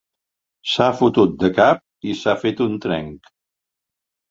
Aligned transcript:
S'ha 0.71 0.87
fotut 1.01 1.35
de 1.43 1.51
cap 1.59 2.11
i 2.13 2.17
s'ha 2.23 2.37
fet 2.47 2.65
un 2.69 2.83
trenc. 2.89 3.33